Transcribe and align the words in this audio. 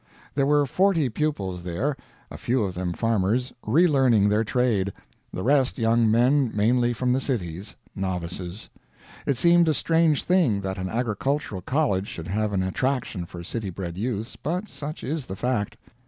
There 0.33 0.47
were 0.47 0.65
forty 0.65 1.09
pupils 1.09 1.61
there 1.61 1.95
a 2.31 2.37
few 2.39 2.63
of 2.63 2.73
them 2.73 2.91
farmers, 2.91 3.53
relearning 3.63 4.29
their 4.29 4.43
trade, 4.43 4.91
the 5.31 5.43
rest 5.43 5.77
young 5.77 6.09
men 6.09 6.49
mainly 6.55 6.91
from 6.91 7.13
the 7.13 7.19
cities 7.19 7.75
novices. 7.95 8.67
It 9.27 9.37
seemed 9.37 9.69
a 9.69 9.75
strange 9.75 10.23
thing 10.23 10.61
that 10.61 10.79
an 10.79 10.89
agricultural 10.89 11.61
college 11.61 12.07
should 12.07 12.29
have 12.29 12.51
an 12.51 12.63
attraction 12.63 13.27
for 13.27 13.43
city 13.43 13.69
bred 13.69 13.95
youths, 13.95 14.35
but 14.35 14.67
such 14.67 15.03
is 15.03 15.27
the 15.27 15.35
fact. 15.35 15.77